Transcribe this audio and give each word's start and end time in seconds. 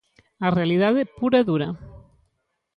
A 0.45 0.49
realidade 0.57 1.01
pura 1.17 1.37
e 1.41 1.47
dura. 1.49 1.69